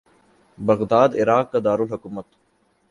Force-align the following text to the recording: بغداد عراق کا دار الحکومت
بغداد 0.57 1.15
عراق 1.15 1.51
کا 1.51 1.59
دار 1.59 1.79
الحکومت 1.79 2.25